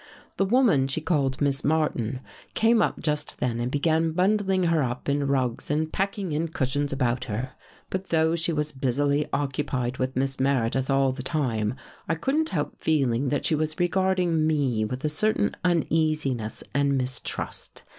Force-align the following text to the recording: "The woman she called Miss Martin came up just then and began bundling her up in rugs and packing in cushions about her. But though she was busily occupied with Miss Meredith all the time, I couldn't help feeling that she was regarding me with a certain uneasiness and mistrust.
"The 0.37 0.45
woman 0.45 0.87
she 0.87 0.99
called 0.99 1.41
Miss 1.41 1.63
Martin 1.63 2.21
came 2.55 2.81
up 2.81 2.99
just 3.01 3.37
then 3.39 3.59
and 3.59 3.69
began 3.71 4.13
bundling 4.13 4.63
her 4.63 4.81
up 4.81 5.07
in 5.07 5.27
rugs 5.27 5.69
and 5.69 5.93
packing 5.93 6.31
in 6.31 6.47
cushions 6.47 6.91
about 6.91 7.25
her. 7.25 7.51
But 7.91 8.05
though 8.09 8.35
she 8.35 8.51
was 8.51 8.71
busily 8.71 9.27
occupied 9.31 9.99
with 9.99 10.15
Miss 10.15 10.39
Meredith 10.39 10.89
all 10.89 11.11
the 11.11 11.21
time, 11.21 11.75
I 12.09 12.15
couldn't 12.15 12.49
help 12.49 12.79
feeling 12.81 13.29
that 13.29 13.45
she 13.45 13.53
was 13.53 13.79
regarding 13.79 14.47
me 14.47 14.83
with 14.85 15.05
a 15.05 15.07
certain 15.07 15.51
uneasiness 15.63 16.63
and 16.73 16.97
mistrust. 16.97 17.83